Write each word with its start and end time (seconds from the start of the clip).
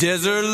Desert 0.00 0.49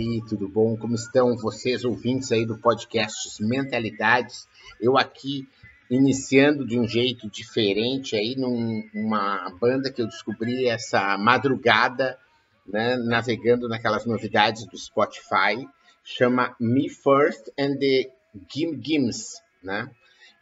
aí, 0.00 0.22
tudo 0.26 0.48
bom? 0.48 0.76
Como 0.76 0.94
estão 0.94 1.36
vocês, 1.36 1.84
ouvintes 1.84 2.32
aí 2.32 2.46
do 2.46 2.58
podcast 2.58 3.42
Mentalidades? 3.44 4.48
Eu 4.80 4.96
aqui 4.96 5.46
iniciando 5.90 6.66
de 6.66 6.78
um 6.78 6.88
jeito 6.88 7.28
diferente 7.28 8.16
aí 8.16 8.34
numa 8.36 9.50
banda 9.60 9.92
que 9.92 10.00
eu 10.00 10.06
descobri 10.06 10.66
essa 10.66 11.18
madrugada, 11.18 12.18
né, 12.66 12.96
navegando 12.96 13.68
naquelas 13.68 14.06
novidades 14.06 14.66
do 14.66 14.78
Spotify, 14.78 15.68
chama 16.02 16.56
Me 16.58 16.88
First 16.88 17.48
and 17.58 17.76
the 17.76 18.10
Gim 18.50 18.80
Gims, 18.82 19.42
né? 19.62 19.90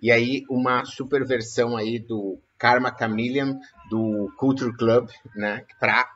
E 0.00 0.12
aí 0.12 0.44
uma 0.48 0.84
super 0.84 1.27
versão 1.27 1.77
aí 1.77 1.98
do 1.98 2.38
Karma 2.56 2.94
Chameleon 2.97 3.58
do 3.91 4.32
Culture 4.36 4.77
Club, 4.77 5.08
né, 5.34 5.64
para 5.80 6.08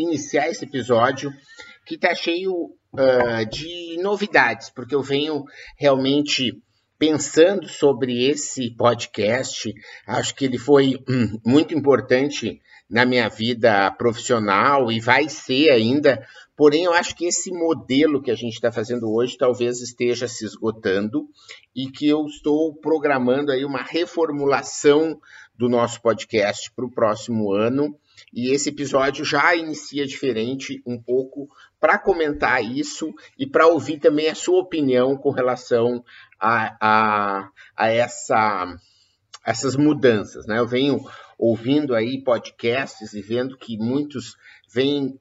iniciar 0.00 0.48
esse 0.48 0.64
episódio 0.64 1.32
que 1.84 1.94
está 1.94 2.14
cheio 2.14 2.74
ah, 2.96 3.44
de 3.44 3.98
novidades, 4.02 4.70
porque 4.70 4.94
eu 4.94 5.02
venho 5.02 5.44
realmente 5.76 6.52
pensando 6.98 7.68
sobre 7.68 8.28
esse 8.28 8.70
podcast. 8.74 9.72
Acho 10.06 10.34
que 10.34 10.44
ele 10.44 10.58
foi 10.58 10.96
hum, 11.08 11.38
muito 11.44 11.74
importante 11.74 12.60
na 12.90 13.04
minha 13.04 13.28
vida 13.28 13.90
profissional 13.92 14.90
e 14.90 15.00
vai 15.00 15.28
ser 15.28 15.70
ainda. 15.70 16.26
Porém, 16.56 16.84
eu 16.84 16.92
acho 16.92 17.14
que 17.14 17.26
esse 17.26 17.52
modelo 17.52 18.20
que 18.20 18.30
a 18.30 18.34
gente 18.34 18.54
está 18.54 18.72
fazendo 18.72 19.12
hoje 19.12 19.36
talvez 19.38 19.80
esteja 19.80 20.26
se 20.26 20.44
esgotando 20.44 21.28
e 21.74 21.90
que 21.90 22.08
eu 22.08 22.24
estou 22.24 22.74
programando 22.74 23.52
aí 23.52 23.64
uma 23.64 23.82
reformulação 23.82 25.20
do 25.56 25.68
nosso 25.68 26.00
podcast 26.00 26.70
para 26.72 26.84
o 26.84 26.90
próximo 26.90 27.52
ano. 27.52 27.96
E 28.32 28.52
esse 28.52 28.68
episódio 28.68 29.24
já 29.24 29.54
inicia 29.54 30.06
diferente 30.06 30.82
um 30.86 31.00
pouco 31.00 31.48
para 31.80 31.98
comentar 31.98 32.62
isso 32.64 33.14
e 33.38 33.46
para 33.46 33.66
ouvir 33.66 33.98
também 33.98 34.28
a 34.28 34.34
sua 34.34 34.60
opinião 34.60 35.16
com 35.16 35.30
relação 35.30 36.04
a, 36.38 36.76
a, 36.80 37.50
a 37.76 37.88
essa, 37.88 38.76
essas 39.44 39.76
mudanças. 39.76 40.46
Né? 40.46 40.58
Eu 40.58 40.66
venho 40.66 41.00
ouvindo 41.38 41.94
aí 41.94 42.22
podcasts 42.22 43.12
e 43.12 43.22
vendo 43.22 43.56
que 43.56 43.78
muitos 43.78 44.36
vêm 44.72 45.18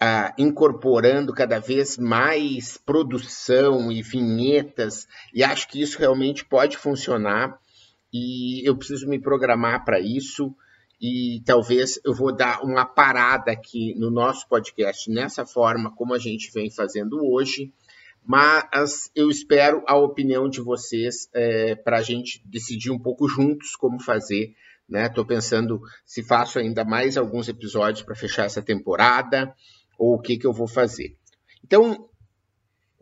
ah, 0.00 0.34
incorporando 0.36 1.32
cada 1.32 1.60
vez 1.60 1.96
mais 1.96 2.76
produção 2.76 3.92
e 3.92 4.02
vinhetas, 4.02 5.06
e 5.32 5.44
acho 5.44 5.68
que 5.68 5.80
isso 5.80 5.96
realmente 5.96 6.44
pode 6.44 6.76
funcionar. 6.76 7.56
E 8.12 8.68
eu 8.68 8.76
preciso 8.76 9.08
me 9.08 9.20
programar 9.20 9.84
para 9.84 10.00
isso 10.00 10.52
e 11.02 11.42
talvez 11.44 11.98
eu 12.04 12.14
vou 12.14 12.32
dar 12.32 12.62
uma 12.62 12.86
parada 12.86 13.50
aqui 13.50 13.92
no 13.96 14.08
nosso 14.08 14.46
podcast 14.46 15.10
nessa 15.10 15.44
forma 15.44 15.90
como 15.96 16.14
a 16.14 16.18
gente 16.18 16.52
vem 16.52 16.70
fazendo 16.70 17.18
hoje, 17.26 17.72
mas 18.24 19.10
eu 19.12 19.28
espero 19.28 19.82
a 19.88 19.96
opinião 19.96 20.48
de 20.48 20.60
vocês 20.60 21.28
é, 21.34 21.74
para 21.74 21.98
a 21.98 22.02
gente 22.02 22.40
decidir 22.46 22.92
um 22.92 23.00
pouco 23.00 23.28
juntos 23.28 23.74
como 23.74 24.00
fazer. 24.00 24.54
Estou 24.88 25.24
pensando 25.24 25.80
se 26.06 26.22
faço 26.22 26.60
ainda 26.60 26.84
mais 26.84 27.16
alguns 27.16 27.48
episódios 27.48 28.04
para 28.04 28.14
fechar 28.14 28.44
essa 28.44 28.62
temporada 28.62 29.52
ou 29.98 30.14
o 30.14 30.20
que, 30.20 30.38
que 30.38 30.46
eu 30.46 30.52
vou 30.52 30.68
fazer. 30.68 31.16
Então, 31.64 32.08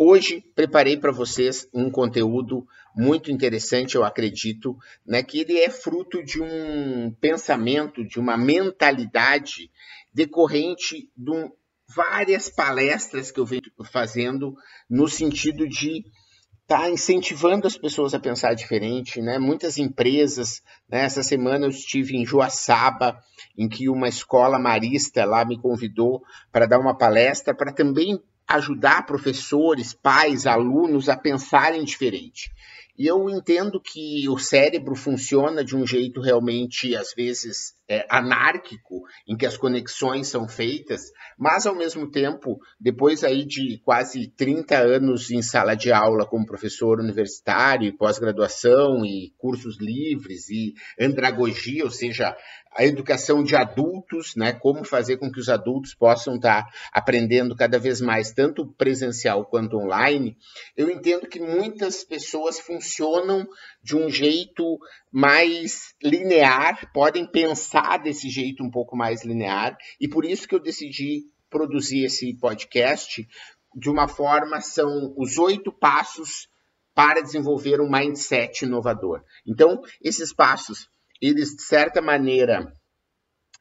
Hoje 0.03 0.43
preparei 0.55 0.97
para 0.97 1.13
vocês 1.13 1.69
um 1.75 1.91
conteúdo 1.91 2.67
muito 2.95 3.31
interessante, 3.31 3.95
eu 3.95 4.05
acredito, 4.05 4.77
né, 5.07 5.23
que 5.23 5.41
ele 5.41 5.59
é 5.59 5.71
fruto 5.71 6.23
de 6.23 6.43
um 6.43 7.11
pensamento, 7.21 8.05
de 8.05 8.19
uma 8.19 8.37
mentalidade 8.37 9.71
decorrente 10.13 11.11
de 11.17 11.31
um, 11.31 11.51
várias 11.95 12.49
palestras 12.49 13.31
que 13.31 13.41
eu 13.41 13.47
venho 13.47 13.63
fazendo 13.93 14.55
no 14.89 15.09
sentido 15.09 15.69
de 15.69 16.05
tá 16.71 16.89
incentivando 16.89 17.67
as 17.67 17.77
pessoas 17.77 18.15
a 18.15 18.21
pensar 18.21 18.55
diferente, 18.55 19.21
né? 19.21 19.41
Muitas 19.41 19.77
empresas, 19.77 20.63
né? 20.89 21.03
essa 21.03 21.21
semana 21.21 21.67
eu 21.67 21.71
estive 21.71 22.17
em 22.17 22.25
Joaçaba, 22.25 23.19
em 23.59 23.69
que 23.69 23.89
uma 23.89 24.07
escola 24.07 24.57
marista 24.57 25.25
lá 25.25 25.45
me 25.45 25.59
convidou 25.59 26.23
para 26.53 26.67
dar 26.67 26.79
uma 26.79 26.97
palestra 26.97 27.53
para 27.53 27.73
também 27.73 28.23
ajudar 28.57 29.07
professores, 29.07 29.93
pais, 29.93 30.47
alunos 30.47 31.09
a 31.09 31.17
pensarem 31.17 31.85
diferente. 31.85 32.53
E 32.99 33.07
eu 33.07 33.29
entendo 33.31 33.81
que 33.81 34.29
o 34.29 34.39
cérebro 34.39 34.95
funciona 34.95 35.65
de 35.65 35.77
um 35.77 35.87
jeito 35.87 36.21
realmente, 36.21 36.95
às 36.95 37.13
vezes, 37.15 37.75
é, 37.89 38.07
anárquico, 38.09 39.03
em 39.27 39.37
que 39.37 39.47
as 39.47 39.57
conexões 39.57 40.29
são 40.29 40.47
feitas, 40.47 41.01
mas, 41.37 41.67
ao 41.67 41.75
mesmo 41.75 42.11
tempo, 42.11 42.61
depois 42.79 43.25
aí 43.25 43.45
de 43.45 43.81
quase 43.85 44.29
30 44.37 44.79
anos 44.79 45.31
em 45.31 45.43
sala 45.43 45.75
de 45.75 45.91
aula 45.91 46.27
como 46.27 46.47
professor 46.47 47.01
universitário, 47.01 47.97
pós-graduação 47.97 49.05
e 49.05 49.33
cursos 49.39 49.79
livres 49.81 50.49
e 50.51 50.75
andragogia, 51.01 51.85
ou 51.85 51.91
seja, 51.91 52.37
a 52.73 52.85
educação 52.85 53.43
de 53.43 53.57
adultos, 53.57 54.37
né, 54.37 54.53
como 54.53 54.85
fazer 54.85 55.17
com 55.17 55.31
que 55.31 55.41
os 55.41 55.49
adultos 55.49 55.93
possam 55.93 56.37
estar 56.37 56.67
aprendendo 56.93 57.57
cada 57.57 57.79
vez 57.79 58.01
mais, 58.01 58.33
tanto 58.33 58.67
presencial 58.67 59.45
quanto 59.45 59.77
online, 59.77 60.37
eu 60.77 60.89
entendo 60.89 61.27
que 61.27 61.41
muitas 61.41 62.05
pessoas 62.05 62.61
funcionam 62.61 62.90
de 63.83 63.97
um 63.97 64.09
jeito 64.09 64.79
mais 65.13 65.95
linear, 66.03 66.91
podem 66.93 67.27
pensar 67.31 67.99
desse 67.99 68.29
jeito 68.29 68.63
um 68.63 68.71
pouco 68.71 68.97
mais 68.97 69.25
linear, 69.25 69.77
e 70.01 70.09
por 70.09 70.25
isso 70.25 70.49
que 70.49 70.55
eu 70.55 70.61
decidi 70.61 71.25
produzir 71.49 72.05
esse 72.05 72.35
podcast 72.39 73.27
de 73.75 73.89
uma 73.89 74.09
forma, 74.09 74.61
são 74.61 75.15
os 75.17 75.39
oito 75.39 75.73
passos 75.73 76.49
para 76.95 77.21
desenvolver 77.21 77.81
um 77.81 77.91
mindset 77.91 78.65
inovador. 78.65 79.23
Então, 79.47 79.81
esses 80.03 80.33
passos 80.33 80.89
eles, 81.21 81.55
de 81.55 81.63
certa 81.63 82.01
maneira, 82.01 82.75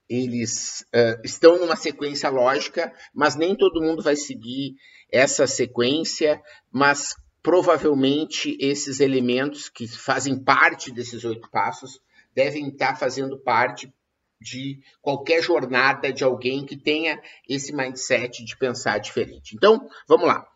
eles 0.07 0.81
uh, 0.95 1.21
estão 1.23 1.59
numa 1.59 1.75
sequência 1.75 2.29
lógica, 2.29 2.91
mas 3.13 3.35
nem 3.35 3.55
todo 3.55 3.81
mundo 3.81 4.01
vai 4.01 4.15
seguir 4.15 4.75
essa 5.11 5.45
sequência, 5.45 6.41
mas 6.71 7.13
provavelmente 7.41 8.57
esses 8.59 8.99
elementos 8.99 9.69
que 9.69 9.87
fazem 9.87 10.37
parte 10.37 10.91
desses 10.91 11.23
oito 11.23 11.49
passos 11.49 11.99
devem 12.33 12.69
estar 12.69 12.97
fazendo 12.97 13.37
parte 13.39 13.93
de 14.41 14.79
qualquer 15.01 15.43
jornada 15.43 16.13
de 16.13 16.23
alguém 16.23 16.65
que 16.65 16.77
tenha 16.77 17.21
esse 17.47 17.75
mindset 17.75 18.43
de 18.43 18.57
pensar 18.57 18.99
diferente. 18.99 19.55
Então, 19.55 19.89
vamos 20.07 20.27
lá. 20.27 20.47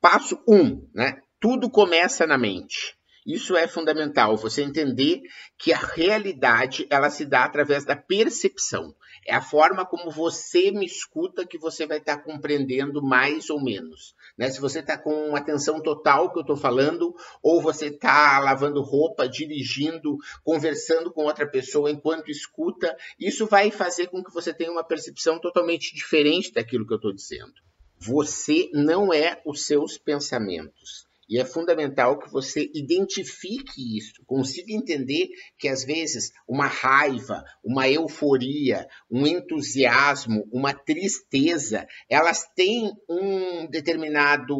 Passo 0.00 0.40
1, 0.46 0.56
um, 0.56 0.88
né? 0.94 1.20
Tudo 1.40 1.68
começa 1.68 2.26
na 2.26 2.38
mente. 2.38 2.96
Isso 3.26 3.56
é 3.56 3.66
fundamental, 3.66 4.36
você 4.36 4.62
entender 4.62 5.20
que 5.58 5.72
a 5.72 5.78
realidade 5.78 6.86
ela 6.88 7.10
se 7.10 7.24
dá 7.24 7.44
através 7.44 7.84
da 7.84 7.96
percepção. 7.96 8.94
É 9.26 9.34
a 9.34 9.42
forma 9.42 9.84
como 9.84 10.10
você 10.10 10.70
me 10.70 10.86
escuta 10.86 11.44
que 11.44 11.58
você 11.58 11.84
vai 11.86 11.98
estar 11.98 12.18
compreendendo 12.18 13.02
mais 13.02 13.50
ou 13.50 13.60
menos. 13.60 14.14
Né? 14.38 14.48
Se 14.50 14.60
você 14.60 14.78
está 14.78 14.96
com 14.96 15.34
atenção 15.34 15.82
total 15.82 16.32
que 16.32 16.38
eu 16.38 16.42
estou 16.42 16.56
falando, 16.56 17.14
ou 17.42 17.60
você 17.60 17.86
está 17.86 18.38
lavando 18.38 18.80
roupa, 18.82 19.28
dirigindo, 19.28 20.16
conversando 20.44 21.12
com 21.12 21.24
outra 21.24 21.46
pessoa 21.46 21.90
enquanto 21.90 22.30
escuta, 22.30 22.96
isso 23.18 23.46
vai 23.46 23.70
fazer 23.70 24.06
com 24.06 24.22
que 24.22 24.32
você 24.32 24.54
tenha 24.54 24.70
uma 24.70 24.84
percepção 24.84 25.40
totalmente 25.40 25.94
diferente 25.94 26.52
daquilo 26.52 26.86
que 26.86 26.92
eu 26.92 26.98
estou 26.98 27.12
dizendo. 27.12 27.54
Você 27.98 28.70
não 28.72 29.12
é 29.12 29.40
os 29.44 29.66
seus 29.66 29.98
pensamentos 29.98 31.05
E 31.28 31.40
é 31.40 31.44
fundamental 31.44 32.18
que 32.18 32.30
você 32.30 32.70
identifique 32.72 33.98
isso, 33.98 34.22
consiga 34.26 34.72
entender 34.72 35.28
que 35.58 35.68
às 35.68 35.84
vezes 35.84 36.30
uma 36.48 36.66
raiva, 36.66 37.42
uma 37.64 37.88
euforia, 37.88 38.86
um 39.10 39.26
entusiasmo, 39.26 40.48
uma 40.52 40.72
tristeza, 40.72 41.86
elas 42.08 42.44
têm 42.54 42.92
um 43.08 43.66
determinado 43.68 44.56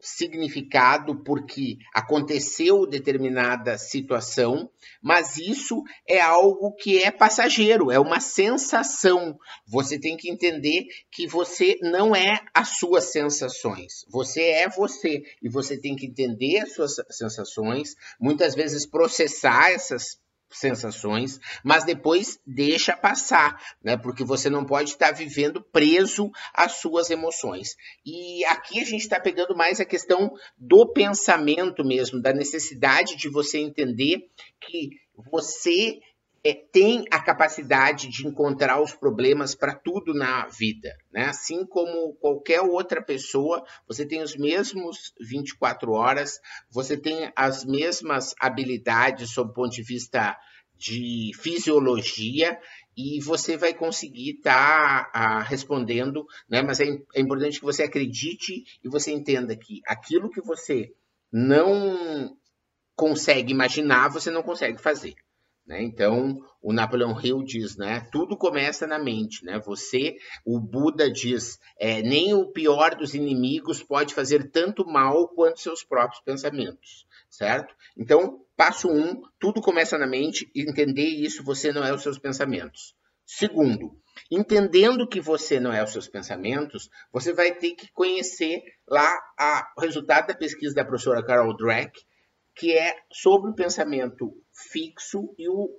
significado 0.00 1.22
porque 1.22 1.76
aconteceu 1.94 2.86
determinada 2.86 3.78
situação, 3.78 4.70
mas 5.02 5.36
isso 5.36 5.82
é 6.06 6.20
algo 6.20 6.74
que 6.74 7.02
é 7.02 7.10
passageiro, 7.10 7.90
é 7.90 7.98
uma 7.98 8.20
sensação. 8.20 9.38
Você 9.66 9.98
tem 9.98 10.16
que 10.16 10.30
entender 10.30 10.86
que 11.10 11.26
você 11.26 11.76
não 11.82 12.14
é 12.14 12.40
as 12.54 12.78
suas 12.78 13.12
sensações, 13.12 14.04
você 14.08 14.42
é 14.42 14.68
você 14.68 15.22
e 15.42 15.48
você 15.48 15.78
tem 15.78 15.94
que 15.94 16.06
entender 16.06 16.60
as 16.60 16.74
suas 16.74 16.96
sensações, 17.10 17.94
muitas 18.20 18.54
vezes 18.54 18.86
processar 18.86 19.70
essas 19.70 20.18
sensações, 20.50 21.40
mas 21.62 21.84
depois 21.84 22.40
deixa 22.46 22.96
passar, 22.96 23.60
né? 23.82 23.96
Porque 23.96 24.24
você 24.24 24.50
não 24.50 24.64
pode 24.64 24.90
estar 24.90 25.12
vivendo 25.12 25.62
preso 25.62 26.30
às 26.52 26.72
suas 26.72 27.10
emoções. 27.10 27.76
E 28.04 28.44
aqui 28.46 28.80
a 28.80 28.84
gente 28.84 29.02
está 29.02 29.20
pegando 29.20 29.56
mais 29.56 29.80
a 29.80 29.84
questão 29.84 30.32
do 30.58 30.86
pensamento 30.92 31.84
mesmo, 31.84 32.20
da 32.20 32.32
necessidade 32.32 33.16
de 33.16 33.28
você 33.28 33.58
entender 33.58 34.28
que 34.60 34.90
você 35.30 36.00
é, 36.42 36.54
tem 36.54 37.04
a 37.10 37.20
capacidade 37.20 38.08
de 38.08 38.26
encontrar 38.26 38.80
os 38.80 38.94
problemas 38.94 39.54
para 39.54 39.74
tudo 39.74 40.14
na 40.14 40.46
vida, 40.46 40.96
né? 41.12 41.26
Assim 41.26 41.66
como 41.66 42.14
qualquer 42.14 42.62
outra 42.62 43.02
pessoa, 43.02 43.62
você 43.86 44.06
tem 44.06 44.22
os 44.22 44.34
mesmos 44.36 45.12
24 45.20 45.92
horas, 45.92 46.40
você 46.70 46.96
tem 46.96 47.30
as 47.36 47.64
mesmas 47.64 48.34
habilidades 48.40 49.32
sob 49.32 49.50
o 49.50 49.54
ponto 49.54 49.72
de 49.72 49.82
vista 49.82 50.36
de 50.78 51.32
fisiologia 51.38 52.58
e 52.96 53.20
você 53.20 53.58
vai 53.58 53.74
conseguir 53.74 54.36
estar 54.36 55.04
tá, 55.04 55.10
ah, 55.12 55.42
respondendo, 55.42 56.24
né? 56.48 56.62
Mas 56.62 56.80
é, 56.80 56.86
é 57.14 57.20
importante 57.20 57.58
que 57.58 57.66
você 57.66 57.82
acredite 57.82 58.64
e 58.82 58.88
você 58.88 59.12
entenda 59.12 59.54
que 59.54 59.82
aquilo 59.86 60.30
que 60.30 60.40
você 60.40 60.90
não 61.30 62.34
consegue 62.96 63.52
imaginar, 63.52 64.08
você 64.08 64.30
não 64.30 64.42
consegue 64.42 64.80
fazer. 64.80 65.14
Né? 65.70 65.84
Então, 65.84 66.36
o 66.60 66.72
Napoleão 66.72 67.16
Hill 67.22 67.44
diz, 67.44 67.76
né? 67.76 68.04
Tudo 68.10 68.36
começa 68.36 68.88
na 68.88 68.98
mente, 68.98 69.44
né? 69.44 69.60
Você, 69.60 70.16
o 70.44 70.58
Buda 70.58 71.08
diz, 71.08 71.60
é, 71.78 72.02
nem 72.02 72.34
o 72.34 72.50
pior 72.50 72.96
dos 72.96 73.14
inimigos 73.14 73.80
pode 73.80 74.12
fazer 74.12 74.50
tanto 74.50 74.84
mal 74.84 75.28
quanto 75.28 75.60
seus 75.60 75.84
próprios 75.84 76.20
pensamentos, 76.22 77.06
certo? 77.30 77.72
Então, 77.96 78.44
passo 78.56 78.90
um, 78.90 79.22
tudo 79.38 79.60
começa 79.60 79.96
na 79.96 80.08
mente. 80.08 80.50
Entender 80.56 81.06
isso, 81.06 81.44
você 81.44 81.72
não 81.72 81.84
é 81.84 81.94
os 81.94 82.02
seus 82.02 82.18
pensamentos. 82.18 82.96
Segundo, 83.24 83.96
entendendo 84.28 85.06
que 85.06 85.20
você 85.20 85.60
não 85.60 85.72
é 85.72 85.84
os 85.84 85.92
seus 85.92 86.08
pensamentos, 86.08 86.90
você 87.12 87.32
vai 87.32 87.54
ter 87.54 87.76
que 87.76 87.92
conhecer 87.92 88.60
lá 88.88 89.08
a, 89.38 89.72
o 89.78 89.80
resultado 89.82 90.26
da 90.26 90.34
pesquisa 90.34 90.74
da 90.74 90.84
professora 90.84 91.24
Carol 91.24 91.56
Dweck, 91.56 91.92
que 92.56 92.76
é 92.76 92.96
sobre 93.12 93.52
o 93.52 93.54
pensamento 93.54 94.34
fixo 94.60 95.34
e 95.38 95.48
o 95.48 95.70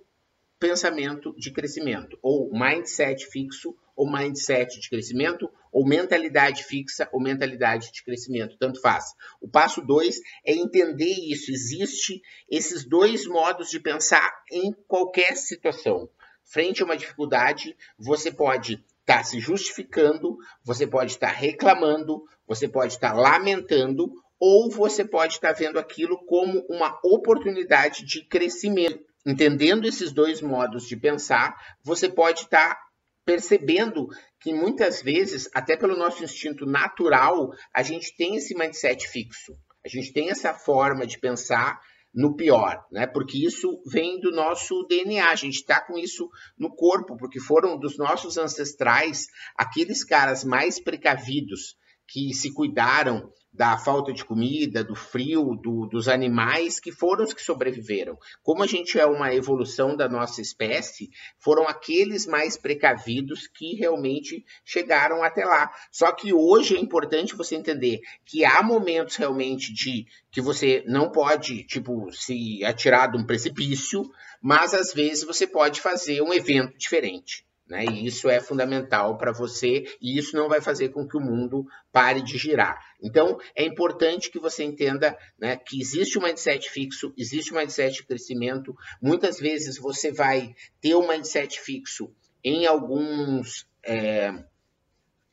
pensamento 0.60 1.34
de 1.36 1.52
crescimento, 1.52 2.18
ou 2.22 2.52
mindset 2.52 3.26
fixo 3.28 3.76
ou 3.96 4.10
mindset 4.12 4.80
de 4.80 4.90
crescimento, 4.90 5.52
ou 5.72 5.86
mentalidade 5.86 6.64
fixa 6.64 7.08
ou 7.12 7.22
mentalidade 7.22 7.92
de 7.92 8.04
crescimento, 8.04 8.58
tanto 8.58 8.82
faz. 8.82 9.06
O 9.40 9.48
passo 9.48 9.82
2 9.82 10.20
é 10.46 10.54
entender 10.54 11.14
isso. 11.32 11.52
Existe 11.52 12.22
esses 12.50 12.84
dois 12.84 13.26
modos 13.26 13.70
de 13.70 13.80
pensar 13.80 14.32
em 14.52 14.74
qualquer 14.88 15.38
situação. 15.38 16.10
Frente 16.44 16.82
a 16.82 16.86
uma 16.86 16.98
dificuldade, 16.98 17.76
você 17.98 18.32
pode 18.32 18.74
estar 18.74 19.18
tá 19.18 19.24
se 19.24 19.40
justificando, 19.40 20.38
você 20.64 20.86
pode 20.86 21.12
estar 21.12 21.28
tá 21.28 21.34
reclamando, 21.34 22.24
você 22.48 22.68
pode 22.68 22.94
estar 22.94 23.14
tá 23.14 23.16
lamentando, 23.16 24.12
ou 24.42 24.72
você 24.72 25.06
pode 25.06 25.36
estar 25.36 25.52
vendo 25.52 25.78
aquilo 25.78 26.18
como 26.26 26.66
uma 26.68 27.00
oportunidade 27.04 28.04
de 28.04 28.26
crescimento. 28.26 29.06
Entendendo 29.24 29.88
esses 29.88 30.12
dois 30.12 30.42
modos 30.42 30.88
de 30.88 30.98
pensar, 30.98 31.56
você 31.84 32.10
pode 32.10 32.42
estar 32.42 32.76
percebendo 33.24 34.08
que 34.40 34.52
muitas 34.52 35.00
vezes, 35.04 35.48
até 35.54 35.78
pelo 35.78 35.96
nosso 35.96 36.24
instinto 36.24 36.66
natural, 36.66 37.52
a 37.72 37.84
gente 37.84 38.18
tem 38.18 38.36
esse 38.36 38.56
mindset 38.58 39.08
fixo. 39.08 39.56
A 39.86 39.88
gente 39.88 40.12
tem 40.12 40.32
essa 40.32 40.56
forma 40.56 41.06
de 41.06 41.20
pensar 41.20 41.80
no 42.12 42.36
pior, 42.36 42.84
né? 42.92 43.06
Porque 43.06 43.46
isso 43.46 43.80
vem 43.86 44.20
do 44.20 44.32
nosso 44.32 44.84
DNA, 44.88 45.30
a 45.30 45.36
gente 45.36 45.58
está 45.58 45.80
com 45.80 46.00
isso 46.00 46.28
no 46.58 46.76
corpo, 46.76 47.16
porque 47.16 47.40
foram 47.40 47.78
dos 47.78 47.96
nossos 47.96 48.40
ancestrais 48.40 49.28
aqueles 49.56 50.04
caras 50.04 50.44
mais 50.44 50.80
precavidos 50.80 51.76
que 52.08 52.34
se 52.34 52.52
cuidaram 52.52 53.32
da 53.54 53.78
falta 53.78 54.14
de 54.14 54.24
comida, 54.24 54.84
do 54.84 54.96
frio, 54.96 55.56
do, 55.56 55.86
dos 55.86 56.08
animais, 56.08 56.80
que 56.80 56.92
foram 56.92 57.26
os 57.26 57.34
que 57.34 57.42
sobreviveram. 57.42 58.18
Como 58.42 58.64
a 58.64 58.68
gente 58.68 58.98
é 58.98 59.06
uma 59.06 59.34
evolução 59.34 59.96
da 59.96 60.08
nossa 60.08 60.42
espécie, 60.42 61.10
foram 61.38 61.68
aqueles 61.68 62.26
mais 62.26 62.56
precavidos 62.58 63.48
que 63.48 63.76
realmente 63.76 64.46
chegaram 64.64 65.22
até 65.22 65.44
lá. 65.44 65.70
Só 65.92 66.12
que 66.14 66.34
hoje 66.34 66.76
é 66.76 66.80
importante 66.80 67.36
você 67.36 67.56
entender 67.56 68.00
que 68.26 68.46
há 68.46 68.64
momentos 68.64 69.18
realmente 69.18 69.74
de 69.74 70.06
que 70.32 70.40
você 70.40 70.84
não 70.88 71.12
pode, 71.12 71.66
tipo, 71.66 72.10
se 72.12 72.64
atirar 72.64 73.12
de 73.12 73.18
um 73.18 73.26
precipício, 73.26 74.10
mas 74.42 74.74
às 74.74 74.94
vezes 74.94 75.26
você 75.26 75.46
pode 75.46 75.82
fazer 75.82 76.22
um 76.22 76.34
evento 76.34 76.78
diferente. 76.78 77.46
Né? 77.72 77.86
E 77.86 78.06
isso 78.06 78.30
é 78.30 78.42
fundamental 78.42 79.18
para 79.18 79.32
você, 79.32 79.86
e 80.02 80.18
isso 80.18 80.36
não 80.36 80.50
vai 80.50 80.60
fazer 80.60 80.90
com 80.90 81.08
que 81.08 81.16
o 81.16 81.22
mundo 81.22 81.66
pare 81.90 82.22
de 82.22 82.38
girar. 82.38 82.78
Então, 83.02 83.40
é 83.56 83.66
importante 83.66 84.30
que 84.30 84.40
você 84.40 84.64
entenda 84.64 85.18
né, 85.40 85.58
que 85.58 85.82
existe 85.82 86.20
um 86.20 86.22
mindset 86.22 86.70
fixo, 86.70 87.14
existe 87.18 87.54
um 87.54 87.58
mindset 87.58 87.96
de 87.96 88.04
crescimento. 88.04 88.76
Muitas 89.02 89.40
vezes 89.40 89.78
você 89.78 90.12
vai 90.12 90.54
ter 90.80 90.96
um 90.96 91.08
mindset 91.08 91.60
fixo 91.60 92.14
em 92.44 92.66
alguns. 92.66 93.68
É, 93.84 94.32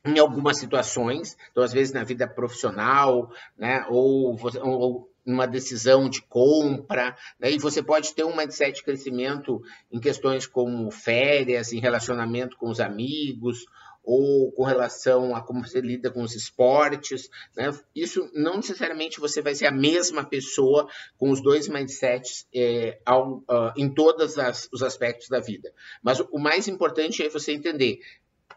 em 0.05 0.19
algumas 0.19 0.59
situações, 0.59 1.37
então 1.51 1.63
às 1.63 1.73
vezes 1.73 1.93
na 1.93 2.03
vida 2.03 2.27
profissional, 2.27 3.31
né, 3.59 3.85
ou, 3.91 4.39
ou 4.63 5.11
numa 5.29 5.47
decisão 5.47 6.09
de 6.09 6.23
compra, 6.23 7.15
né? 7.39 7.51
e 7.51 7.59
você 7.59 7.83
pode 7.83 8.15
ter 8.15 8.25
um 8.25 8.35
mindset 8.35 8.77
de 8.77 8.83
crescimento 8.83 9.61
em 9.93 10.01
questões 10.01 10.47
como 10.47 10.91
férias, 10.91 11.73
em 11.73 11.81
relacionamento 11.81 12.57
com 12.57 12.71
os 12.71 12.81
amigos, 12.81 13.67
ou 14.11 14.51
com 14.53 14.65
relação 14.65 15.37
a 15.37 15.43
como 15.43 15.63
você 15.63 15.83
lida 15.83 16.11
com 16.11 16.23
os 16.23 16.35
esportes. 16.35 17.29
Né? 17.55 17.71
Isso 17.95 18.31
não 18.33 18.57
necessariamente 18.57 19.21
você 19.21 19.43
vai 19.43 19.55
ser 19.55 19.67
a 19.67 19.71
mesma 19.71 20.25
pessoa 20.25 20.89
com 21.19 21.31
os 21.31 21.43
dois 21.43 21.69
mindsets 21.69 22.47
é, 22.55 22.99
ao, 23.05 23.41
uh, 23.41 23.73
em 23.77 23.93
todos 23.93 24.37
os 24.73 24.83
aspectos 24.83 25.29
da 25.29 25.41
vida. 25.41 25.71
Mas 26.03 26.21
o 26.21 26.39
mais 26.39 26.67
importante 26.69 27.23
é 27.23 27.29
você 27.29 27.53
entender 27.53 28.01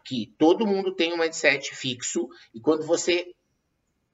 que 0.02 0.32
todo 0.38 0.66
mundo 0.66 0.94
tem 0.94 1.12
um 1.12 1.18
mindset 1.18 1.74
fixo 1.76 2.28
e 2.54 2.58
quando 2.58 2.86
você 2.86 3.34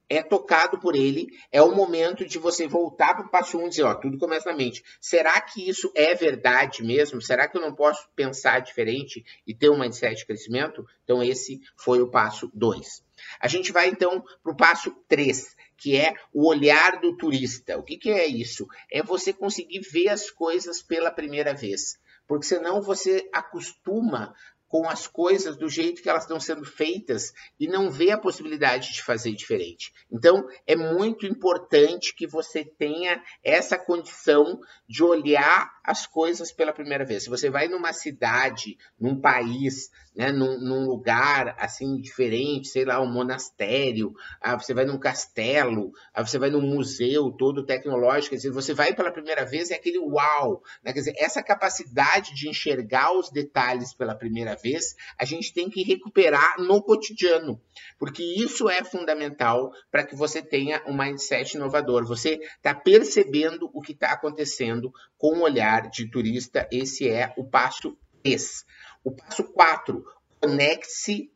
é 0.09 0.23
tocado 0.23 0.79
por 0.79 0.97
ele, 0.97 1.29
é 1.53 1.61
o 1.61 1.75
momento 1.75 2.27
de 2.27 2.39
você 2.39 2.67
voltar 2.67 3.15
para 3.15 3.27
o 3.27 3.31
passo 3.31 3.59
1 3.59 3.63
um 3.63 3.67
e 3.67 3.69
dizer, 3.69 3.83
ó, 3.83 3.95
tudo 3.95 4.19
começa 4.19 4.51
na 4.51 4.57
mente. 4.57 4.83
Será 5.01 5.41
que 5.41 5.69
isso 5.69 5.93
é 5.95 6.15
verdade 6.15 6.83
mesmo? 6.83 7.21
Será 7.21 7.47
que 7.47 7.57
eu 7.57 7.61
não 7.61 7.75
posso 7.75 8.09
pensar 8.17 8.61
diferente 8.61 9.25
e 9.47 9.55
ter 9.55 9.71
um 9.71 9.79
mindset 9.79 10.17
de 10.17 10.27
crescimento? 10.27 10.87
Então, 11.05 11.23
esse 11.23 11.61
foi 11.77 12.01
o 12.01 12.11
passo 12.11 12.51
2. 12.55 13.05
A 13.41 13.49
gente 13.49 13.73
vai, 13.73 13.89
então, 13.89 14.25
para 14.43 14.53
o 14.53 14.57
passo 14.57 14.93
3, 15.09 15.55
que 15.77 15.97
é 15.97 16.15
o 16.33 16.49
olhar 16.49 17.01
do 17.01 17.17
turista. 17.17 17.79
O 17.79 17.83
que, 17.83 17.97
que 17.97 18.11
é 18.11 18.27
isso? 18.27 18.67
É 18.91 19.03
você 19.03 19.33
conseguir 19.33 19.81
ver 19.81 20.09
as 20.09 20.31
coisas 20.31 20.83
pela 20.83 21.11
primeira 21.11 21.55
vez. 21.55 21.99
Porque 22.27 22.47
senão 22.47 22.83
você 22.83 23.29
acostuma 23.33 24.35
com 24.69 24.89
as 24.89 25.07
coisas 25.07 25.57
do 25.57 25.69
jeito 25.69 26.03
que 26.03 26.09
elas 26.09 26.25
estão 26.25 26.39
sendo 26.39 26.65
feitas 26.65 27.33
e 27.59 27.67
não 27.67 27.91
vê 27.91 28.11
a 28.11 28.19
possibilidade 28.19 28.93
de 28.93 29.03
fazer 29.03 29.33
diferente. 29.33 29.93
Então, 30.13 30.47
é 30.67 30.77
muito 30.77 31.27
importante 31.27 32.15
que 32.15 32.27
você 32.27 32.65
tenha 32.65 33.23
essa 33.43 33.79
condição 33.79 34.61
de 34.87 35.03
olhar 35.03 35.71
as 35.83 36.07
coisas 36.07 36.53
pela 36.53 36.73
primeira 36.73 37.05
vez. 37.05 37.25
Se 37.25 37.31
você 37.31 37.49
vai 37.49 37.67
numa 37.67 37.93
cidade, 37.95 38.77
num 39.01 39.19
país, 39.19 39.91
né, 40.19 40.33
num, 40.33 40.59
num 40.59 40.85
lugar 40.85 41.55
assim 41.61 42.01
diferente, 42.01 42.67
sei 42.67 42.85
lá, 42.85 43.01
um 43.01 43.07
monastério, 43.07 44.13
ah, 44.41 44.59
você 44.59 44.75
vai 44.75 44.85
num 44.85 44.99
castelo, 44.99 45.93
ah, 46.13 46.27
você 46.27 46.41
vai 46.41 46.51
num 46.51 46.61
museu 46.61 47.31
todo 47.31 47.65
tecnológico, 47.65 48.31
quer 48.31 48.37
dizer, 48.37 48.51
você 48.51 48.75
vai 48.75 48.93
pela 48.93 49.13
primeira 49.13 49.47
vez 49.47 49.71
é 49.71 49.77
aquele 49.77 50.01
uau, 50.01 50.61
né? 50.83 50.93
quer 50.93 50.99
dizer, 50.99 51.15
essa 51.17 51.41
capacidade 51.41 52.35
de 52.35 52.49
enxergar 52.49 53.13
os 53.13 53.31
detalhes 53.31 53.95
pela 53.95 54.13
primeira 54.13 54.57
vez, 54.57 54.97
a 55.17 55.25
gente 55.25 55.55
tem 55.55 55.71
que 55.71 55.85
recuperar 55.85 56.59
no 56.59 56.83
cotidiano, 56.83 57.63
porque 57.97 58.25
isso 58.25 58.69
é 58.69 58.83
fundamental 58.83 59.71
para 59.89 60.05
que 60.05 60.17
você 60.17 60.43
tenha 60.43 60.83
um 60.85 60.97
mindset 60.97 61.57
inovador. 61.57 62.05
Você 62.05 62.41
está 62.57 62.75
percebendo 62.75 63.71
o 63.73 63.81
que 63.81 63.93
está 63.93 64.13
acontecendo 64.13 64.93
com 65.17 65.39
o 65.39 65.43
olhar 65.43 65.89
de 65.89 66.11
turista. 66.11 66.67
Esse 66.73 67.09
é 67.09 67.33
o 67.37 67.45
passo 67.45 67.97
3. 68.23 68.65
O 69.05 69.13
passo 69.13 69.45
4, 69.45 70.05
conecte-se 70.41 71.31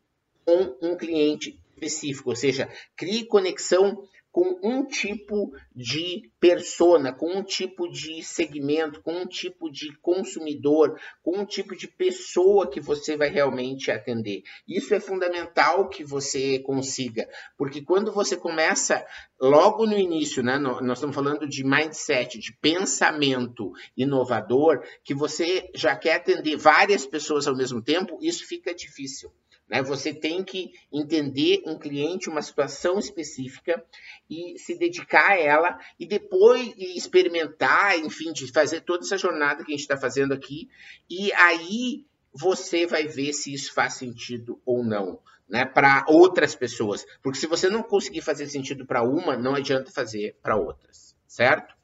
com 0.45 0.76
um 0.83 0.97
cliente 0.97 1.59
específico, 1.75 2.31
ou 2.31 2.37
seja, 2.37 2.69
crie 2.97 3.26
conexão 3.26 4.07
com 4.32 4.58
um 4.62 4.86
tipo 4.86 5.52
de 5.76 6.32
persona, 6.40 7.12
com 7.12 7.30
um 7.30 7.42
tipo 7.42 7.86
de 7.86 8.22
segmento, 8.22 9.02
com 9.02 9.12
um 9.12 9.26
tipo 9.26 9.70
de 9.70 9.94
consumidor, 9.98 10.98
com 11.22 11.38
um 11.38 11.44
tipo 11.44 11.76
de 11.76 11.86
pessoa 11.86 12.68
que 12.68 12.80
você 12.80 13.14
vai 13.14 13.28
realmente 13.28 13.90
atender. 13.90 14.42
Isso 14.66 14.94
é 14.94 15.00
fundamental 15.00 15.86
que 15.90 16.02
você 16.02 16.58
consiga, 16.60 17.28
porque 17.58 17.82
quando 17.82 18.10
você 18.10 18.34
começa 18.34 19.04
logo 19.38 19.84
no 19.86 19.98
início, 19.98 20.42
né, 20.42 20.56
nós 20.58 20.96
estamos 20.98 21.14
falando 21.14 21.46
de 21.46 21.62
mindset, 21.62 22.38
de 22.38 22.56
pensamento 22.58 23.70
inovador, 23.94 24.82
que 25.04 25.14
você 25.14 25.70
já 25.74 25.94
quer 25.94 26.14
atender 26.14 26.56
várias 26.56 27.04
pessoas 27.04 27.46
ao 27.46 27.54
mesmo 27.54 27.82
tempo, 27.82 28.18
isso 28.22 28.46
fica 28.46 28.74
difícil. 28.74 29.30
Né? 29.72 29.82
Você 29.82 30.12
tem 30.12 30.44
que 30.44 30.70
entender 30.92 31.62
um 31.64 31.78
cliente, 31.78 32.28
uma 32.28 32.42
situação 32.42 32.98
específica 32.98 33.82
e 34.28 34.58
se 34.58 34.76
dedicar 34.78 35.30
a 35.30 35.40
ela 35.40 35.78
e 35.98 36.06
depois 36.06 36.74
experimentar, 36.76 37.98
enfim, 37.98 38.34
de 38.34 38.52
fazer 38.52 38.82
toda 38.82 39.02
essa 39.02 39.16
jornada 39.16 39.64
que 39.64 39.72
a 39.72 39.74
gente 39.74 39.80
está 39.80 39.96
fazendo 39.96 40.34
aqui. 40.34 40.68
E 41.08 41.32
aí 41.32 42.04
você 42.34 42.86
vai 42.86 43.06
ver 43.06 43.32
se 43.32 43.54
isso 43.54 43.72
faz 43.72 43.94
sentido 43.94 44.60
ou 44.66 44.84
não. 44.84 45.18
Né, 45.48 45.66
para 45.66 46.06
outras 46.08 46.54
pessoas, 46.54 47.04
porque 47.22 47.38
se 47.38 47.46
você 47.46 47.68
não 47.68 47.82
conseguir 47.82 48.22
fazer 48.22 48.46
sentido 48.46 48.86
para 48.86 49.02
uma, 49.02 49.36
não 49.36 49.54
adianta 49.54 49.90
fazer 49.90 50.34
para 50.40 50.56
outras, 50.56 51.14
certo? 51.26 51.74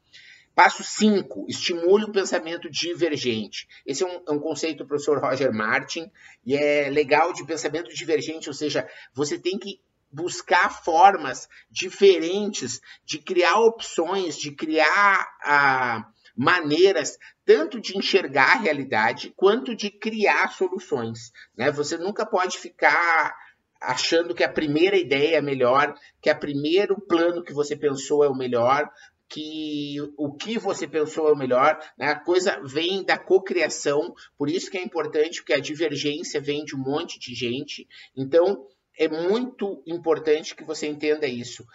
Passo 0.59 0.83
5, 0.83 1.45
estimule 1.47 2.03
o 2.03 2.11
pensamento 2.11 2.69
divergente. 2.69 3.65
Esse 3.85 4.03
é 4.03 4.05
um, 4.05 4.23
é 4.27 4.31
um, 4.33 4.39
conceito 4.39 4.79
do 4.79 4.87
professor 4.87 5.17
Roger 5.17 5.53
Martin 5.53 6.11
e 6.45 6.53
é 6.53 6.89
legal 6.89 7.31
de 7.31 7.45
pensamento 7.45 7.93
divergente, 7.93 8.49
ou 8.49 8.53
seja, 8.53 8.85
você 9.13 9.39
tem 9.39 9.57
que 9.57 9.79
buscar 10.11 10.83
formas 10.83 11.47
diferentes 11.71 12.81
de 13.05 13.19
criar 13.19 13.57
opções, 13.61 14.37
de 14.37 14.51
criar 14.51 15.25
ah, 15.45 16.05
maneiras 16.35 17.17
tanto 17.45 17.79
de 17.79 17.97
enxergar 17.97 18.57
a 18.57 18.59
realidade 18.59 19.33
quanto 19.37 19.73
de 19.73 19.89
criar 19.89 20.51
soluções. 20.51 21.31
Né? 21.55 21.71
Você 21.71 21.97
nunca 21.97 22.25
pode 22.25 22.57
ficar 22.57 23.33
achando 23.79 24.35
que 24.35 24.43
a 24.43 24.51
primeira 24.51 24.97
ideia 24.97 25.37
é 25.37 25.41
melhor, 25.41 25.95
que 26.21 26.29
o 26.29 26.37
primeiro 26.37 26.99
plano 26.99 27.45
que 27.45 27.53
você 27.53 27.77
pensou 27.77 28.25
é 28.25 28.27
o 28.27 28.35
melhor, 28.35 28.91
que 29.29 29.97
o 30.17 30.33
que 30.33 30.57
você 30.57 30.87
pensou 30.87 31.29
é 31.29 31.31
o 31.31 31.37
melhor, 31.37 31.79
né? 31.97 32.07
a 32.07 32.19
coisa 32.19 32.59
vem 32.65 33.03
da 33.03 33.17
cocriação, 33.17 34.13
por 34.37 34.49
isso 34.49 34.71
que 34.71 34.77
é 34.77 34.83
importante, 34.83 35.39
porque 35.39 35.53
a 35.53 35.59
divergência 35.59 36.41
vem 36.41 36.65
de 36.65 36.75
um 36.75 36.79
monte 36.79 37.19
de 37.19 37.35
gente. 37.35 37.87
Então, 38.17 38.65
é 38.97 39.07
muito 39.07 39.83
importante 39.85 40.55
que 40.55 40.63
você 40.63 40.87
entenda 40.87 41.27
isso. 41.27 41.65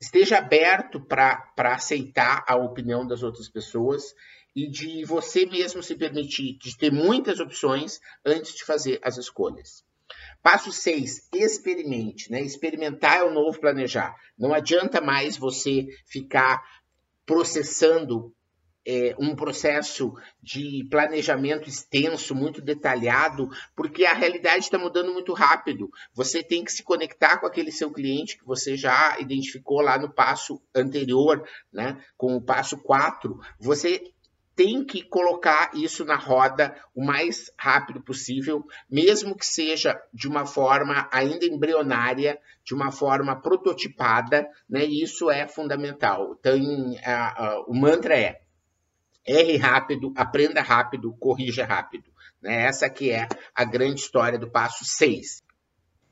Esteja 0.00 0.38
aberto 0.38 1.00
para 1.00 1.52
aceitar 1.56 2.44
a 2.46 2.56
opinião 2.56 3.06
das 3.06 3.22
outras 3.22 3.48
pessoas 3.48 4.14
e 4.54 4.68
de 4.68 5.04
você 5.04 5.44
mesmo 5.46 5.82
se 5.82 5.96
permitir 5.96 6.56
de 6.58 6.76
ter 6.76 6.92
muitas 6.92 7.40
opções 7.40 8.00
antes 8.24 8.54
de 8.54 8.64
fazer 8.64 9.00
as 9.02 9.16
escolhas. 9.16 9.83
Passo 10.42 10.70
6, 10.70 11.28
experimente. 11.32 12.30
Né? 12.30 12.42
Experimentar 12.42 13.18
é 13.18 13.24
o 13.24 13.32
novo 13.32 13.58
planejar. 13.58 14.14
Não 14.38 14.52
adianta 14.52 15.00
mais 15.00 15.36
você 15.36 15.86
ficar 16.06 16.62
processando 17.24 18.34
é, 18.86 19.14
um 19.18 19.34
processo 19.34 20.12
de 20.42 20.86
planejamento 20.90 21.68
extenso, 21.68 22.34
muito 22.34 22.60
detalhado, 22.60 23.48
porque 23.74 24.04
a 24.04 24.12
realidade 24.12 24.64
está 24.64 24.78
mudando 24.78 25.12
muito 25.12 25.32
rápido. 25.32 25.88
Você 26.12 26.42
tem 26.42 26.62
que 26.62 26.72
se 26.72 26.82
conectar 26.82 27.38
com 27.38 27.46
aquele 27.46 27.72
seu 27.72 27.90
cliente 27.90 28.36
que 28.36 28.44
você 28.44 28.76
já 28.76 29.18
identificou 29.18 29.80
lá 29.80 29.98
no 29.98 30.12
passo 30.12 30.60
anterior, 30.74 31.48
né? 31.72 31.98
com 32.16 32.36
o 32.36 32.42
passo 32.42 32.76
4. 32.82 33.38
Você 33.58 34.13
tem 34.56 34.84
que 34.84 35.02
colocar 35.02 35.72
isso 35.74 36.04
na 36.04 36.16
roda 36.16 36.74
o 36.94 37.04
mais 37.04 37.50
rápido 37.58 38.00
possível, 38.00 38.64
mesmo 38.88 39.36
que 39.36 39.44
seja 39.44 40.00
de 40.12 40.28
uma 40.28 40.46
forma 40.46 41.08
ainda 41.12 41.44
embrionária, 41.44 42.38
de 42.64 42.74
uma 42.74 42.92
forma 42.92 43.40
prototipada, 43.40 44.48
né? 44.68 44.84
Isso 44.84 45.30
é 45.30 45.46
fundamental. 45.48 46.36
Então, 46.38 46.54
a, 47.04 47.46
a, 47.46 47.60
o 47.66 47.74
mantra 47.74 48.16
é 48.16 48.40
erre 49.26 49.56
rápido, 49.56 50.12
aprenda 50.16 50.62
rápido, 50.62 51.16
corrija 51.18 51.64
rápido. 51.64 52.12
Né? 52.40 52.64
Essa 52.64 52.88
que 52.88 53.10
é 53.10 53.26
a 53.54 53.64
grande 53.64 54.00
história 54.00 54.38
do 54.38 54.50
passo 54.50 54.84
6. 54.84 55.42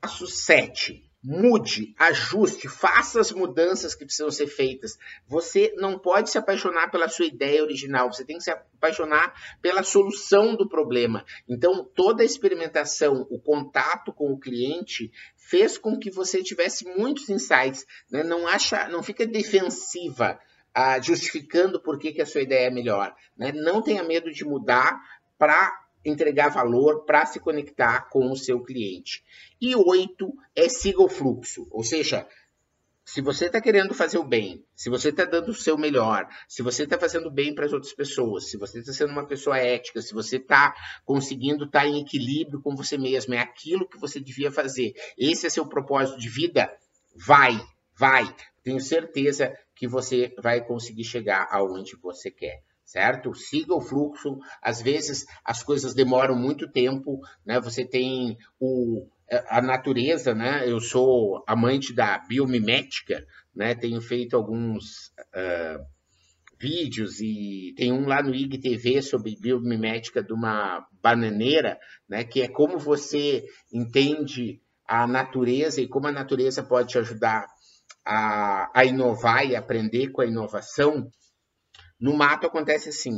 Passo 0.01 0.27
7 0.27 1.12
Mude, 1.25 1.95
ajuste, 1.97 2.69
faça 2.69 3.21
as 3.21 3.31
mudanças 3.31 3.95
que 3.95 4.05
precisam 4.05 4.31
ser 4.31 4.49
feitas. 4.49 4.99
Você 5.29 5.73
não 5.77 5.97
pode 5.97 6.31
se 6.31 6.37
apaixonar 6.37 6.91
pela 6.91 7.09
sua 7.09 7.27
ideia 7.27 7.63
original, 7.63 8.13
você 8.13 8.25
tem 8.25 8.39
que 8.39 8.43
se 8.43 8.51
apaixonar 8.51 9.33
pela 9.61 9.85
solução 9.85 10.57
do 10.57 10.69
problema. 10.69 11.25
Então, 11.49 11.85
toda 11.85 12.25
a 12.25 12.27
experimentação, 12.27 13.25
o 13.31 13.39
contato 13.39 14.13
com 14.13 14.33
o 14.33 14.39
cliente 14.39 15.13
fez 15.37 15.79
com 15.79 15.97
que 15.97 16.11
você 16.11 16.43
tivesse 16.43 16.85
muitos 16.85 17.29
insights. 17.29 17.87
Né? 18.11 18.25
Não 18.25 18.49
acha, 18.49 18.89
não 18.89 19.01
fica 19.01 19.25
defensiva, 19.25 20.41
ah, 20.75 20.99
justificando 20.99 21.81
por 21.81 22.01
que, 22.01 22.13
que 22.13 22.23
a 22.23 22.27
sua 22.27 22.41
ideia 22.41 22.67
é 22.67 22.71
melhor. 22.71 23.15
Né? 23.37 23.53
Não 23.53 23.81
tenha 23.81 24.03
medo 24.03 24.33
de 24.33 24.45
mudar 24.45 25.01
para 25.39 25.82
entregar 26.05 26.49
valor 26.49 27.05
para 27.05 27.27
se 27.27 27.41
conectar 27.41 28.09
com 28.11 28.31
o 28.31 28.37
seu 28.37 28.63
cliente. 28.63 29.23
E 29.61 29.75
oito 29.75 30.33
é 30.55 30.69
siga 30.69 31.03
o 31.03 31.09
fluxo, 31.09 31.67
ou 31.71 31.85
seja, 31.85 32.27
se 33.05 33.21
você 33.21 33.47
está 33.47 33.61
querendo 33.61 33.93
fazer 33.93 34.19
o 34.19 34.25
bem, 34.25 34.65
se 34.75 34.89
você 34.89 35.09
está 35.09 35.25
dando 35.25 35.51
o 35.51 35.55
seu 35.55 35.77
melhor, 35.77 36.27
se 36.49 36.63
você 36.63 36.85
está 36.85 36.99
fazendo 36.99 37.31
bem 37.31 37.55
para 37.55 37.67
as 37.67 37.73
outras 37.73 37.93
pessoas, 37.93 38.49
se 38.49 38.57
você 38.57 38.79
está 38.79 38.93
sendo 38.93 39.11
uma 39.11 39.27
pessoa 39.27 39.59
ética, 39.59 40.01
se 40.01 40.15
você 40.15 40.37
está 40.37 40.75
conseguindo 41.05 41.65
estar 41.65 41.81
tá 41.81 41.87
em 41.87 42.01
equilíbrio 42.01 42.63
com 42.63 42.77
você 42.77 42.97
mesmo, 42.97 43.35
é 43.35 43.39
aquilo 43.39 43.89
que 43.89 43.99
você 43.99 44.21
devia 44.21 44.53
fazer, 44.53 44.93
esse 45.19 45.47
é 45.47 45.51
seu 45.51 45.67
propósito 45.67 46.19
de 46.19 46.29
vida, 46.29 46.73
vai, 47.15 47.61
vai. 47.99 48.25
Tenho 48.63 48.81
certeza 48.81 49.53
que 49.75 49.89
você 49.89 50.33
vai 50.41 50.65
conseguir 50.65 51.05
chegar 51.05 51.49
aonde 51.51 51.97
você 51.97 52.31
quer 52.31 52.63
certo? 52.93 53.35
Siga 53.35 53.75
o 53.75 53.81
fluxo. 53.81 54.39
Às 54.61 54.83
vezes 54.83 55.25
as 55.43 55.63
coisas 55.63 55.95
demoram 55.95 56.37
muito 56.37 56.71
tempo, 56.71 57.21
né? 57.45 57.59
Você 57.59 57.87
tem 57.87 58.37
o, 58.61 59.09
a 59.49 59.63
natureza, 59.63 60.35
né? 60.35 60.71
Eu 60.71 60.79
sou 60.79 61.43
amante 61.47 61.95
da 61.95 62.19
biomimética, 62.19 63.25
né? 63.55 63.75
Tenho 63.75 64.01
feito 64.03 64.37
alguns 64.37 65.09
uh, 65.35 65.83
vídeos 66.61 67.19
e 67.21 67.73
tem 67.79 67.91
um 67.91 68.07
lá 68.07 68.23
no 68.23 68.35
IGTV 68.35 69.01
sobre 69.01 69.41
biomimética 69.41 70.23
de 70.23 70.35
uma 70.35 70.87
bananeira, 71.03 71.79
né? 72.07 72.25
Que 72.25 72.43
é 72.43 72.49
como 72.49 72.79
você 72.79 73.43
entende 73.73 74.61
a 74.87 75.07
natureza 75.07 75.81
e 75.81 75.89
como 75.89 76.09
a 76.09 76.13
natureza 76.13 76.63
pode 76.63 76.91
te 76.91 76.99
ajudar 76.99 77.47
a, 78.05 78.71
a 78.79 78.85
inovar 78.85 79.47
e 79.47 79.57
aprender 79.57 80.11
com 80.11 80.21
a 80.21 80.27
inovação. 80.27 81.11
No 82.03 82.17
mato 82.17 82.49
acontece 82.49 82.89
assim: 82.89 83.17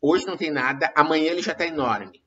hoje 0.00 0.24
não 0.24 0.34
tem 0.34 0.50
nada, 0.50 0.90
amanhã 0.96 1.30
ele 1.30 1.42
já 1.42 1.52
está 1.52 1.66
enorme. 1.66 2.24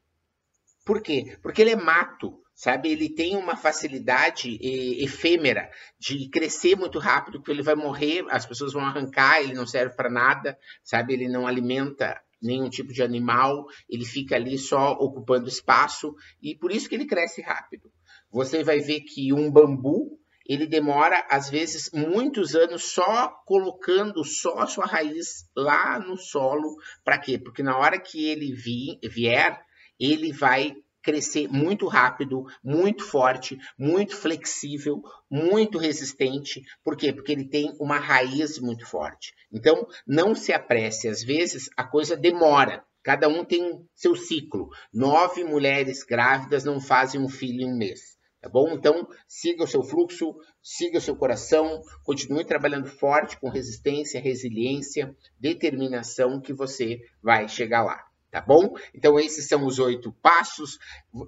Por 0.85 1.01
quê? 1.01 1.39
Porque 1.41 1.59
ele 1.63 1.71
é 1.71 1.75
mato, 1.75 2.39
sabe? 2.53 2.91
Ele 2.91 3.09
tem 3.09 3.35
uma 3.35 3.55
facilidade 3.57 4.59
efêmera 5.03 5.71
de 6.00 6.29
crescer 6.29 6.75
muito 6.75 7.00
rápido, 7.00 7.39
porque 7.39 7.50
ele 7.50 7.63
vai 7.63 7.73
morrer, 7.73 8.23
as 8.29 8.45
pessoas 8.45 8.73
vão 8.73 8.85
arrancar, 8.85 9.41
ele 9.41 9.55
não 9.55 9.65
serve 9.65 9.95
para 9.95 10.07
nada, 10.07 10.55
sabe? 10.83 11.13
Ele 11.13 11.27
não 11.27 11.47
alimenta 11.47 12.21
nenhum 12.39 12.69
tipo 12.69 12.93
de 12.93 13.01
animal, 13.01 13.65
ele 13.89 14.05
fica 14.05 14.35
ali 14.35 14.59
só 14.59 14.91
ocupando 14.93 15.47
espaço 15.47 16.13
e 16.39 16.55
por 16.55 16.71
isso 16.71 16.88
que 16.88 16.93
ele 16.93 17.05
cresce 17.07 17.41
rápido. 17.41 17.91
Você 18.29 18.63
vai 18.63 18.79
ver 18.79 19.01
que 19.01 19.33
um 19.33 19.51
bambu 19.51 20.19
ele 20.51 20.67
demora, 20.67 21.25
às 21.29 21.50
vezes, 21.50 21.89
muitos 21.93 22.55
anos 22.55 22.91
só 22.91 23.29
colocando 23.46 24.22
só 24.25 24.60
a 24.60 24.67
sua 24.67 24.86
raiz 24.86 25.50
lá 25.55 25.98
no 25.98 26.17
solo. 26.17 26.75
Para 27.05 27.17
quê? 27.17 27.38
Porque 27.38 27.63
na 27.63 27.77
hora 27.77 27.98
que 27.98 28.25
ele 28.25 28.51
vi, 28.51 29.00
vier, 29.01 29.62
ele 29.98 30.34
vai 30.34 30.75
crescer 31.01 31.48
muito 31.48 31.88
rápido, 31.88 32.43
muito 32.62 33.05
forte, 33.05 33.58
muito 33.79 34.13
flexível, 34.13 35.01
muito 35.29 35.77
resistente. 35.77 36.62
Por 36.84 36.98
quê? 36.98 37.13
Porque 37.13 37.31
ele 37.31 37.48
tem 37.48 37.74
uma 37.79 37.98
raiz 37.98 38.60
muito 38.60 38.86
forte. 38.86 39.34
Então, 39.53 39.88
não 40.05 40.36
se 40.36 40.51
apresse. 40.51 41.08
Às 41.08 41.24
vezes, 41.24 41.70
a 41.77 41.84
coisa 41.86 42.17
demora. 42.17 42.84
Cada 43.01 43.29
um 43.29 43.46
tem 43.46 43.88
seu 43.96 44.17
ciclo. 44.17 44.67
Nove 44.93 45.46
mulheres 45.46 46.03
grávidas 46.03 46.65
não 46.65 46.81
fazem 46.81 47.22
um 47.22 47.29
filho 47.29 47.62
em 47.62 47.72
um 47.72 47.77
mês. 47.77 48.20
Tá 48.41 48.50
bom? 48.50 48.74
Então, 48.74 49.07
siga 49.27 49.63
o 49.63 49.67
seu 49.67 49.83
fluxo, 49.83 50.36
siga 50.63 50.98
o 50.98 51.01
seu 51.01 51.15
coração, 51.15 51.83
continue 52.03 52.43
trabalhando 52.43 52.88
forte 52.88 53.39
com 53.39 53.50
resistência, 53.50 54.19
resiliência, 54.19 55.15
determinação, 55.39 56.41
que 56.41 56.51
você 56.51 57.00
vai 57.21 57.48
chegar 57.48 57.83
lá 57.83 58.11
tá 58.31 58.39
bom? 58.39 58.75
Então, 58.95 59.19
esses 59.19 59.47
são 59.47 59.65
os 59.65 59.77
oito 59.77 60.11
passos. 60.21 60.79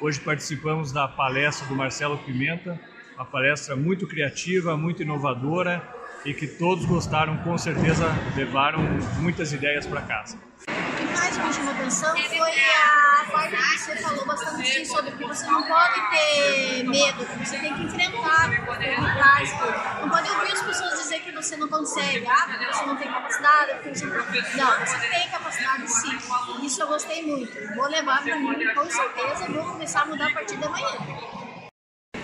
Hoje 0.00 0.20
participamos 0.20 0.92
da 0.92 1.08
palestra 1.08 1.66
do 1.66 1.74
Marcelo 1.74 2.16
Pimenta, 2.18 2.78
uma 3.22 3.24
palestra 3.24 3.76
muito 3.76 4.06
criativa, 4.06 4.76
muito 4.76 5.02
inovadora 5.02 5.80
e 6.24 6.34
que 6.34 6.46
todos 6.46 6.84
gostaram, 6.84 7.36
com 7.38 7.56
certeza 7.56 8.04
levaram 8.34 8.80
muitas 9.20 9.52
ideias 9.52 9.86
para 9.86 10.02
casa. 10.02 10.36
O 10.36 10.96
que 10.96 11.04
mais 11.04 11.38
me 11.38 11.52
chamou 11.52 11.72
atenção 11.72 12.16
foi 12.16 12.50
a 12.50 13.24
parte 13.30 13.56
que 13.56 13.78
você 13.78 13.96
falou 13.96 14.26
bastante 14.26 14.86
sobre 14.86 15.12
que 15.12 15.24
você 15.24 15.46
não 15.46 15.62
pode 15.62 16.00
ter 16.10 16.84
medo, 16.84 17.24
você 17.44 17.58
tem 17.58 17.74
que 17.74 17.82
enfrentar, 17.84 18.52
enfrentar 18.52 20.00
Não 20.00 20.10
pode 20.10 20.30
ouvir 20.30 20.52
as 20.52 20.62
pessoas 20.62 20.98
dizer 20.98 21.20
que 21.20 21.32
você 21.32 21.56
não 21.56 21.68
consegue, 21.68 22.26
ah, 22.26 22.46
porque 22.48 22.66
você 22.66 22.86
não 22.86 22.96
tem 22.96 23.08
capacidade, 23.08 23.72
porque 23.74 23.94
você 23.94 24.06
não... 24.06 24.16
Não, 24.16 24.86
você 24.86 25.08
tem 25.08 25.28
capacidade 25.28 25.92
sim. 25.92 26.18
Isso 26.64 26.82
eu 26.82 26.88
gostei 26.88 27.24
muito. 27.24 27.74
Vou 27.76 27.86
levar 27.86 28.22
para 28.22 28.36
mim, 28.36 28.74
com 28.74 28.90
certeza, 28.90 29.46
vou 29.46 29.64
começar 29.64 30.02
a 30.02 30.06
mudar 30.06 30.26
a 30.26 30.32
partir 30.32 30.56
de 30.56 30.64
amanhã. 30.64 31.41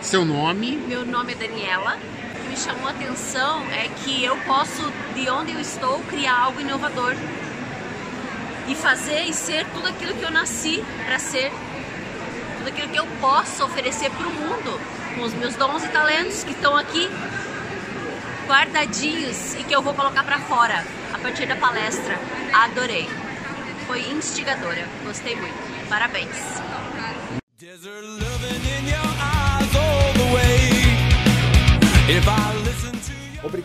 Seu 0.08 0.24
nome? 0.24 0.74
Meu 0.74 1.04
nome 1.04 1.34
é 1.34 1.36
Daniela. 1.36 1.98
O 1.98 2.40
que 2.40 2.48
me 2.48 2.56
chamou 2.56 2.88
a 2.88 2.92
atenção 2.92 3.62
é 3.70 3.90
que 3.90 4.24
eu 4.24 4.38
posso, 4.46 4.90
de 5.14 5.28
onde 5.28 5.52
eu 5.52 5.60
estou, 5.60 6.00
criar 6.04 6.44
algo 6.44 6.58
inovador 6.62 7.14
e 8.66 8.74
fazer 8.74 9.24
e 9.24 9.34
ser 9.34 9.66
tudo 9.66 9.86
aquilo 9.86 10.14
que 10.14 10.22
eu 10.22 10.30
nasci 10.30 10.82
para 11.04 11.18
ser, 11.18 11.52
tudo 12.56 12.68
aquilo 12.68 12.88
que 12.88 12.98
eu 12.98 13.06
posso 13.20 13.62
oferecer 13.62 14.10
para 14.12 14.26
o 14.26 14.32
mundo 14.32 14.80
com 15.14 15.24
os 15.24 15.34
meus 15.34 15.54
dons 15.56 15.84
e 15.84 15.88
talentos 15.88 16.42
que 16.42 16.52
estão 16.52 16.74
aqui 16.74 17.06
guardadinhos 18.46 19.56
e 19.56 19.64
que 19.64 19.76
eu 19.76 19.82
vou 19.82 19.92
colocar 19.92 20.24
para 20.24 20.38
fora 20.38 20.86
a 21.12 21.18
partir 21.18 21.44
da 21.44 21.56
palestra. 21.56 22.18
Adorei. 22.54 23.06
Foi 23.86 24.00
instigadora. 24.08 24.88
Gostei 25.04 25.36
muito. 25.36 25.86
Parabéns. 25.86 26.34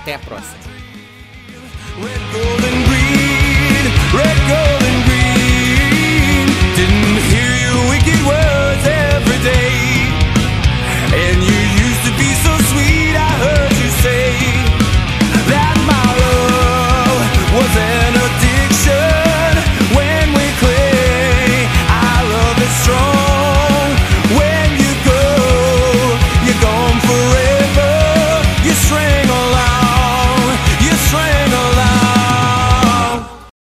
Até 0.00 0.14
a 0.14 0.18
próxima. 0.18 0.64